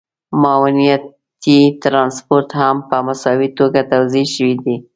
معاونيتي 0.41 1.59
ټرانسپورټ 1.83 2.47
هم 2.59 2.77
په 2.89 2.97
مساوي 3.07 3.49
توګه 3.59 3.79
توزیع 3.91 4.25
شوی 4.35 4.53
دی 4.63 4.75